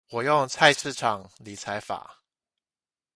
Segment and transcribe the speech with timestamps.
[0.09, 2.23] 我用菜市場理財法